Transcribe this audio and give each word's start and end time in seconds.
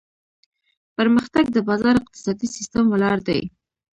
پرمختګ 0.97 1.45
د 1.51 1.57
بازار 1.69 1.95
اقتصادي 1.99 2.47
سیستم 2.55 2.83
ولاړ 2.89 3.17
دی. 3.27 3.41